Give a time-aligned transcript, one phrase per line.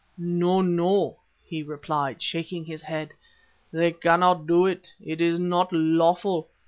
[0.17, 3.13] "'No, no,' he replied, shaking his head.
[3.71, 4.95] 'They cannot do it.
[4.99, 6.49] It is not lawful.